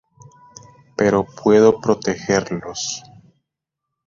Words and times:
Pero 0.97 1.27
puedo 1.27 1.79
protegerlos". 1.79 3.03